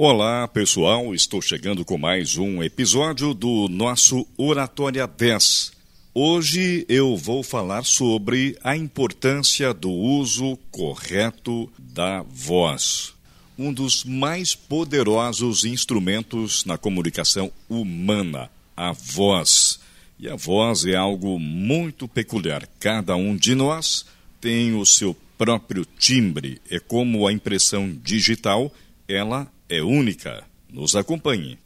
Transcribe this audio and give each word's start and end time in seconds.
Olá, 0.00 0.46
pessoal. 0.46 1.12
Estou 1.12 1.42
chegando 1.42 1.84
com 1.84 1.98
mais 1.98 2.36
um 2.36 2.62
episódio 2.62 3.34
do 3.34 3.68
nosso 3.68 4.24
Oratória 4.36 5.08
10. 5.08 5.72
Hoje 6.14 6.86
eu 6.88 7.16
vou 7.16 7.42
falar 7.42 7.82
sobre 7.82 8.56
a 8.62 8.76
importância 8.76 9.74
do 9.74 9.90
uso 9.90 10.56
correto 10.70 11.68
da 11.76 12.22
voz. 12.22 13.12
Um 13.58 13.72
dos 13.72 14.04
mais 14.04 14.54
poderosos 14.54 15.64
instrumentos 15.64 16.64
na 16.64 16.78
comunicação 16.78 17.50
humana, 17.68 18.48
a 18.76 18.92
voz. 18.92 19.80
E 20.16 20.28
a 20.28 20.36
voz 20.36 20.86
é 20.86 20.94
algo 20.94 21.40
muito 21.40 22.06
peculiar. 22.06 22.68
Cada 22.78 23.16
um 23.16 23.34
de 23.34 23.52
nós 23.56 24.06
tem 24.40 24.76
o 24.76 24.86
seu 24.86 25.16
próprio 25.36 25.84
timbre. 25.98 26.62
É 26.70 26.78
como 26.78 27.26
a 27.26 27.32
impressão 27.32 27.92
digital, 28.00 28.72
ela 29.08 29.46
é 29.70 29.80
única. 29.80 30.42
Nos 30.70 30.94
acompanhe. 30.94 31.58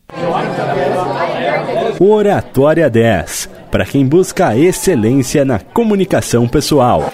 Oratória 1.99 2.89
10 2.89 3.51
para 3.69 3.85
quem 3.85 4.07
busca 4.07 4.57
excelência 4.57 5.45
na 5.45 5.59
comunicação 5.59 6.47
pessoal. 6.47 7.13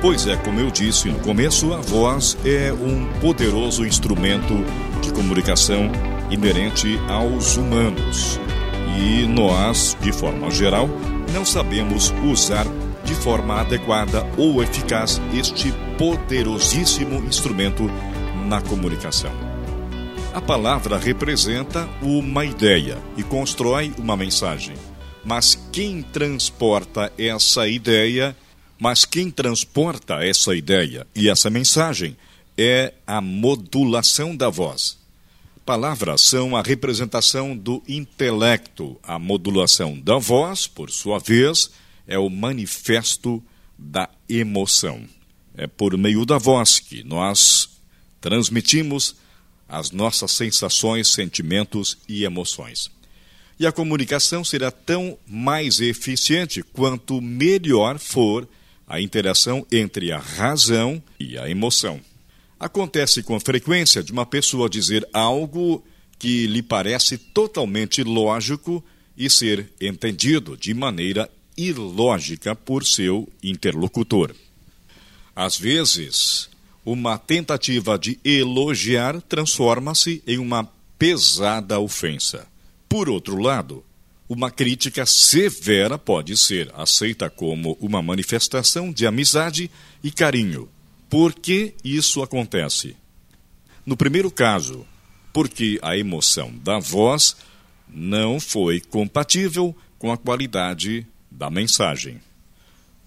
Pois 0.00 0.28
é, 0.28 0.36
como 0.36 0.60
eu 0.60 0.70
disse 0.70 1.08
no 1.08 1.18
começo, 1.18 1.74
a 1.74 1.78
voz 1.78 2.38
é 2.44 2.72
um 2.72 3.06
poderoso 3.20 3.84
instrumento 3.84 4.54
de 5.02 5.12
comunicação 5.12 5.90
inerente 6.30 6.96
aos 7.08 7.56
humanos 7.56 8.38
e 8.98 9.26
nós, 9.26 9.96
de 10.00 10.12
forma 10.12 10.50
geral, 10.50 10.88
não 11.32 11.44
sabemos 11.44 12.12
usar 12.24 12.66
de 13.04 13.14
forma 13.14 13.60
adequada 13.60 14.26
ou 14.36 14.62
eficaz 14.62 15.20
este 15.32 15.72
poderosíssimo 15.96 17.24
instrumento 17.24 17.84
na 18.46 18.60
comunicação. 18.60 19.32
A 20.34 20.40
palavra 20.40 20.98
representa 20.98 21.88
uma 22.02 22.44
ideia 22.44 22.98
e 23.16 23.22
constrói 23.22 23.92
uma 23.96 24.16
mensagem. 24.16 24.74
Mas 25.24 25.58
quem 25.72 26.02
transporta 26.02 27.10
essa 27.18 27.66
ideia, 27.66 28.36
mas 28.78 29.04
quem 29.04 29.30
transporta 29.30 30.24
essa 30.24 30.54
ideia 30.54 31.06
e 31.14 31.28
essa 31.30 31.48
mensagem 31.48 32.16
é 32.56 32.92
a 33.06 33.20
modulação 33.20 34.36
da 34.36 34.48
voz. 34.48 34.98
Palavras 35.66 36.20
são 36.20 36.54
a 36.54 36.62
representação 36.62 37.56
do 37.56 37.82
intelecto. 37.88 38.96
A 39.02 39.18
modulação 39.18 39.98
da 39.98 40.16
voz, 40.16 40.68
por 40.68 40.92
sua 40.92 41.18
vez, 41.18 41.72
é 42.06 42.16
o 42.16 42.30
manifesto 42.30 43.42
da 43.76 44.08
emoção. 44.28 45.02
É 45.56 45.66
por 45.66 45.98
meio 45.98 46.24
da 46.24 46.38
voz 46.38 46.78
que 46.78 47.02
nós 47.02 47.68
transmitimos 48.20 49.16
as 49.68 49.90
nossas 49.90 50.30
sensações, 50.30 51.08
sentimentos 51.08 51.98
e 52.08 52.22
emoções. 52.22 52.88
E 53.58 53.66
a 53.66 53.72
comunicação 53.72 54.44
será 54.44 54.70
tão 54.70 55.18
mais 55.26 55.80
eficiente 55.80 56.62
quanto 56.62 57.20
melhor 57.20 57.98
for 57.98 58.48
a 58.86 59.00
interação 59.00 59.66
entre 59.72 60.12
a 60.12 60.18
razão 60.18 61.02
e 61.18 61.36
a 61.36 61.50
emoção. 61.50 62.00
Acontece 62.58 63.22
com 63.22 63.38
frequência 63.38 64.02
de 64.02 64.12
uma 64.12 64.24
pessoa 64.24 64.68
dizer 64.68 65.06
algo 65.12 65.84
que 66.18 66.46
lhe 66.46 66.62
parece 66.62 67.18
totalmente 67.18 68.02
lógico 68.02 68.82
e 69.16 69.28
ser 69.28 69.70
entendido 69.78 70.56
de 70.56 70.72
maneira 70.72 71.30
ilógica 71.56 72.54
por 72.54 72.84
seu 72.84 73.28
interlocutor. 73.42 74.34
Às 75.34 75.58
vezes, 75.58 76.48
uma 76.82 77.18
tentativa 77.18 77.98
de 77.98 78.18
elogiar 78.24 79.20
transforma-se 79.20 80.22
em 80.26 80.38
uma 80.38 80.66
pesada 80.98 81.78
ofensa. 81.78 82.46
Por 82.88 83.10
outro 83.10 83.38
lado, 83.38 83.84
uma 84.26 84.50
crítica 84.50 85.04
severa 85.04 85.98
pode 85.98 86.34
ser 86.38 86.72
aceita 86.74 87.28
como 87.28 87.76
uma 87.78 88.00
manifestação 88.00 88.90
de 88.90 89.06
amizade 89.06 89.70
e 90.02 90.10
carinho 90.10 90.70
por 91.08 91.34
que 91.34 91.74
isso 91.84 92.22
acontece? 92.22 92.96
No 93.84 93.96
primeiro 93.96 94.30
caso, 94.30 94.86
porque 95.32 95.78
a 95.82 95.96
emoção 95.96 96.52
da 96.58 96.78
voz 96.78 97.36
não 97.88 98.40
foi 98.40 98.80
compatível 98.80 99.76
com 99.98 100.10
a 100.10 100.16
qualidade 100.16 101.06
da 101.30 101.48
mensagem. 101.50 102.20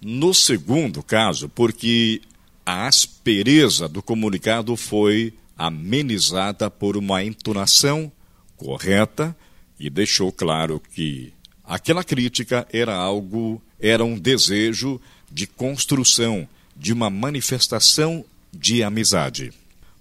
No 0.00 0.32
segundo 0.32 1.02
caso, 1.02 1.48
porque 1.48 2.22
a 2.64 2.86
aspereza 2.86 3.88
do 3.88 4.02
comunicado 4.02 4.74
foi 4.76 5.34
amenizada 5.56 6.70
por 6.70 6.96
uma 6.96 7.22
entonação 7.22 8.10
correta 8.56 9.36
e 9.78 9.90
deixou 9.90 10.32
claro 10.32 10.80
que 10.94 11.32
aquela 11.62 12.02
crítica 12.02 12.66
era 12.72 12.94
algo, 12.94 13.60
era 13.78 14.04
um 14.04 14.18
desejo 14.18 15.00
de 15.30 15.46
construção 15.46 16.48
de 16.80 16.94
uma 16.94 17.10
manifestação 17.10 18.24
de 18.50 18.82
amizade. 18.82 19.52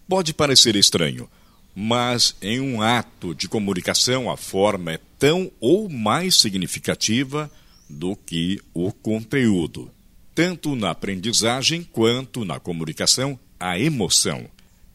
Pode 0.07 0.33
parecer 0.33 0.77
estranho, 0.77 1.29
mas 1.75 2.33
em 2.41 2.61
um 2.61 2.81
ato 2.81 3.35
de 3.35 3.49
comunicação 3.49 4.31
a 4.31 4.37
forma 4.37 4.93
é 4.93 4.99
tão 5.19 5.51
ou 5.59 5.89
mais 5.89 6.35
significativa 6.37 7.51
do 7.89 8.15
que 8.15 8.61
o 8.73 8.93
conteúdo. 8.93 9.91
Tanto 10.33 10.73
na 10.73 10.91
aprendizagem 10.91 11.83
quanto 11.83 12.45
na 12.45 12.61
comunicação, 12.61 13.37
a 13.59 13.77
emoção 13.77 14.45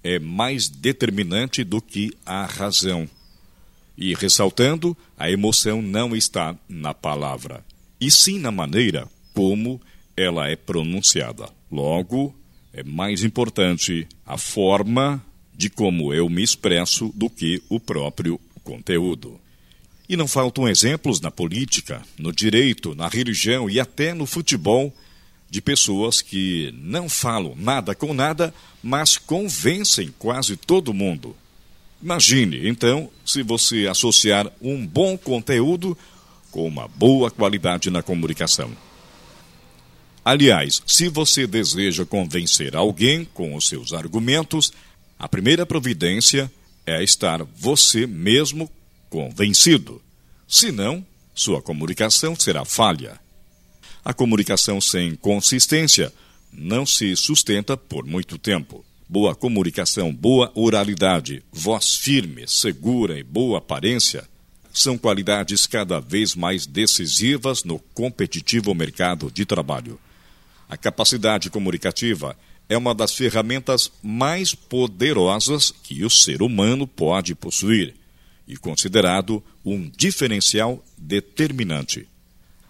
é 0.03 0.19
mais 0.19 0.71
determinante 0.71 1.63
do 1.63 1.83
que 1.83 2.15
a 2.25 2.47
razão. 2.47 3.07
E 3.97 4.15
ressaltando, 4.15 4.97
a 5.19 5.31
emoção 5.31 5.83
não 5.83 6.17
está 6.17 6.57
na 6.67 6.95
palavra, 6.95 7.63
e 8.01 8.11
sim 8.11 8.39
na 8.39 8.51
maneira 8.51 9.07
como 9.35 9.81
ela 10.17 10.49
é 10.49 10.57
pronunciada. 10.57 11.49
Logo, 11.71 12.35
é 12.73 12.83
mais 12.83 13.23
importante 13.23 14.07
a 14.27 14.37
forma 14.37 15.23
de 15.55 15.71
como 15.71 16.13
eu 16.13 16.29
me 16.29 16.43
expresso 16.43 17.13
do 17.15 17.31
que 17.31 17.63
o 17.69 17.79
próprio 17.79 18.41
conteúdo. 18.63 19.41
E 20.09 20.17
não 20.17 20.29
faltam 20.29 20.69
exemplos 20.69 21.21
na 21.21 21.31
política, 21.31 22.03
no 22.19 22.33
direito, 22.33 22.95
na 22.95 23.09
religião 23.09 23.71
e 23.71 23.81
até 23.81 24.13
no 24.13 24.27
futebol 24.27 24.93
de 25.49 25.63
pessoas 25.63 26.21
que 26.21 26.75
não 26.77 27.09
falam 27.09 27.55
nada 27.57 27.95
com 27.95 28.13
nada, 28.13 28.53
mas 28.83 29.17
convencem 29.17 30.13
quase 30.19 30.57
todo 30.57 30.93
mundo. 30.93 31.37
Imagine, 32.03 32.69
então, 32.69 33.09
se 33.25 33.43
você 33.43 33.87
associar 33.87 34.51
um 34.61 34.85
bom 34.87 35.17
conteúdo 35.17 35.97
com 36.51 36.67
uma 36.67 36.87
boa 36.87 37.31
qualidade 37.31 37.89
na 37.89 38.03
comunicação. 38.03 38.71
Aliás, 40.25 40.83
se 40.87 41.09
você 41.09 41.47
deseja 41.47 42.07
convencer 42.07 42.75
alguém 42.75 43.25
com 43.25 43.55
os 43.55 43.69
seus 43.69 43.93
argumentos, 43.93 44.73
a 45.19 45.29
primeira 45.29 45.67
providência 45.67 46.51
é 46.87 47.03
estar 47.03 47.45
você 47.45 48.07
mesmo 48.07 48.71
convencido. 49.11 50.01
Senão, 50.49 51.05
sua 51.35 51.61
comunicação 51.61 52.35
será 52.35 52.65
falha. 52.65 53.21
A 54.05 54.15
comunicação 54.15 54.81
sem 54.81 55.15
consistência 55.15 56.13
não 56.53 56.87
se 56.87 57.15
sustenta 57.17 57.77
por 57.77 58.07
muito 58.07 58.39
tempo. 58.39 58.85
Boa 59.09 59.35
comunicação, 59.35 60.15
boa 60.15 60.51
oralidade, 60.55 61.43
voz 61.53 61.97
firme, 61.97 62.45
segura 62.47 63.19
e 63.19 63.23
boa 63.23 63.59
aparência 63.59 64.27
são 64.75 64.99
qualidades 64.99 65.69
cada 65.69 66.01
vez 66.01 66.35
mais 66.35 66.67
decisivas 66.67 67.63
no 67.63 67.79
competitivo 67.79 68.75
mercado 68.75 69.31
de 69.31 69.45
trabalho. 69.45 70.01
A 70.75 70.77
capacidade 70.77 71.51
comunicativa 71.51 72.37
é 72.69 72.77
uma 72.77 72.93
das 72.93 73.15
ferramentas 73.15 73.93
mais 74.03 74.57
poderosas 74.57 75.71
que 75.71 76.05
o 76.05 76.11
ser 76.11 76.43
humano 76.43 76.85
pode 76.85 77.33
possuir 77.33 77.95
e 78.45 78.57
considerado 78.57 79.41
um 79.65 79.89
diferencial 79.89 80.85
determinante. 80.99 82.09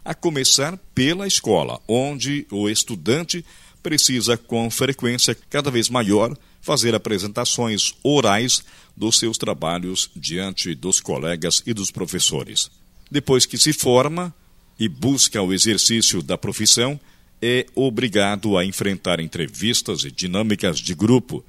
A 0.05 0.13
começar 0.13 0.77
pela 0.95 1.27
escola, 1.27 1.81
onde 1.89 2.47
o 2.51 2.69
estudante 2.69 3.43
precisa, 3.83 4.37
com 4.37 4.71
frequência 4.71 5.35
cada 5.49 5.71
vez 5.71 5.89
maior, 5.89 6.37
fazer 6.61 6.95
apresentações 6.95 7.95
orais 8.03 8.63
dos 8.95 9.19
seus 9.19 9.39
trabalhos 9.39 10.11
diante 10.15 10.75
dos 10.75 11.01
colegas 11.01 11.63
e 11.65 11.73
dos 11.73 11.91
professores. 11.91 12.71
Depois 13.11 13.47
que 13.47 13.57
se 13.57 13.73
forma 13.73 14.35
e 14.79 14.91
busca 14.91 15.41
o 15.41 15.55
exercício 15.55 16.23
da 16.23 16.37
profissão, 16.37 17.01
é 17.47 17.67
obrigado 17.75 18.57
a 18.57 18.65
enfrentar 18.65 19.21
entrevistas 19.21 20.05
e 20.05 20.11
dinâmicas 20.11 20.79
de 20.79 20.95
grupo 20.95 21.45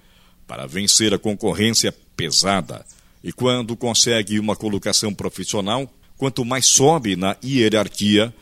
para 0.46 0.68
vencer 0.68 1.14
a 1.14 1.18
concorrência 1.18 1.94
pesada. 2.18 2.86
E 3.24 3.32
quando 3.32 3.78
consegue 3.78 4.38
uma 4.38 4.58
colocação 4.58 5.14
profissional, 5.14 5.90
quanto 6.18 6.44
mais 6.44 6.66
sobe 6.66 7.16
na 7.16 7.38
hierarquia, 7.42 8.34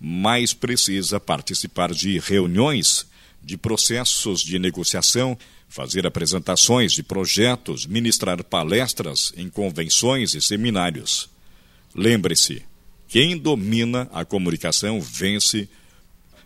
mais 0.00 0.54
precisa 0.54 1.18
participar 1.18 1.92
de 1.92 2.20
reuniões, 2.20 3.04
de 3.42 3.56
processos 3.56 4.40
de 4.40 4.60
negociação, 4.60 5.36
fazer 5.68 6.06
apresentações 6.06 6.92
de 6.92 7.02
projetos, 7.02 7.84
ministrar 7.84 8.44
palestras 8.44 9.32
em 9.36 9.48
convenções 9.48 10.34
e 10.34 10.40
seminários. 10.40 11.28
Lembre-se, 11.96 12.62
quem 13.08 13.36
domina 13.36 14.08
a 14.12 14.24
comunicação 14.24 15.00
vence. 15.00 15.68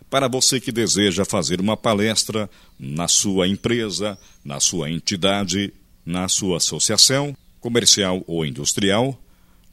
Para 0.09 0.27
você 0.27 0.59
que 0.59 0.71
deseja 0.71 1.25
fazer 1.25 1.59
uma 1.59 1.75
palestra 1.75 2.49
na 2.79 3.07
sua 3.07 3.47
empresa, 3.47 4.17
na 4.43 4.59
sua 4.59 4.89
entidade, 4.89 5.73
na 6.05 6.29
sua 6.29 6.57
associação, 6.57 7.35
comercial 7.59 8.23
ou 8.25 8.45
industrial, 8.45 9.19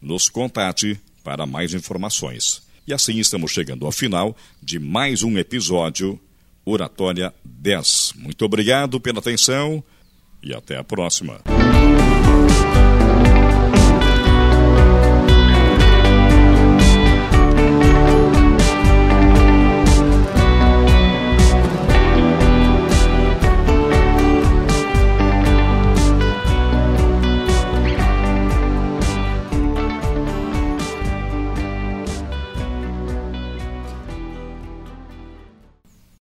nos 0.02 0.28
contate 0.28 1.00
para 1.22 1.46
mais 1.46 1.72
informações. 1.72 2.62
E 2.86 2.92
assim 2.92 3.18
estamos 3.18 3.52
chegando 3.52 3.86
ao 3.86 3.92
final 3.92 4.36
de 4.60 4.78
mais 4.78 5.22
um 5.22 5.38
episódio 5.38 6.20
Oratória 6.64 7.32
10. 7.44 8.14
Muito 8.16 8.44
obrigado 8.44 9.00
pela 9.00 9.20
atenção 9.20 9.82
e 10.42 10.52
até 10.52 10.76
a 10.76 10.84
próxima. 10.84 11.40